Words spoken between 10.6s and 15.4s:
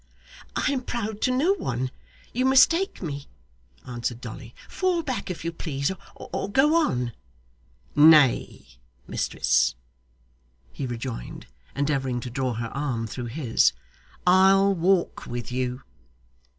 he rejoined, endeavouring to draw her arm through his, 'I'll walk